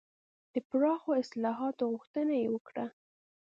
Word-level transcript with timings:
د 0.53 0.55
پراخو 0.69 1.09
اصلاحاتو 1.23 1.83
غوښتنه 1.93 2.33
یې 2.41 2.47
وکړه. 2.55 2.85